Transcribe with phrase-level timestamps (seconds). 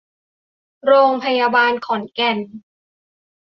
[0.85, 2.39] โรงพยาบาลขอนแก่น